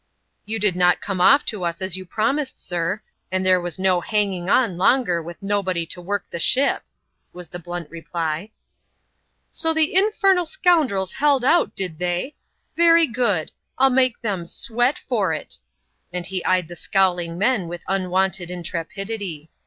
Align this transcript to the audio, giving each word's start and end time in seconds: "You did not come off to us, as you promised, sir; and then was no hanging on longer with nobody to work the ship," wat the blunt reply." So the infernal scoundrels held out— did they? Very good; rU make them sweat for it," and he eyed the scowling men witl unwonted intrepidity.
"You 0.47 0.57
did 0.57 0.75
not 0.75 0.99
come 0.99 1.21
off 1.21 1.45
to 1.45 1.63
us, 1.63 1.79
as 1.79 1.95
you 1.95 2.07
promised, 2.07 2.57
sir; 2.57 3.03
and 3.31 3.45
then 3.45 3.61
was 3.61 3.77
no 3.77 4.01
hanging 4.01 4.49
on 4.49 4.75
longer 4.75 5.21
with 5.21 5.37
nobody 5.43 5.85
to 5.85 6.01
work 6.01 6.27
the 6.27 6.39
ship," 6.39 6.81
wat 7.33 7.51
the 7.51 7.59
blunt 7.59 7.87
reply." 7.91 8.49
So 9.51 9.75
the 9.75 9.93
infernal 9.93 10.47
scoundrels 10.47 11.11
held 11.13 11.45
out— 11.45 11.75
did 11.75 11.99
they? 11.99 12.33
Very 12.75 13.05
good; 13.05 13.51
rU 13.79 13.91
make 13.91 14.19
them 14.21 14.47
sweat 14.47 14.97
for 14.97 15.33
it," 15.33 15.57
and 16.11 16.25
he 16.25 16.43
eyed 16.45 16.67
the 16.67 16.75
scowling 16.75 17.37
men 17.37 17.67
witl 17.67 17.81
unwonted 17.87 18.49
intrepidity. 18.49 19.51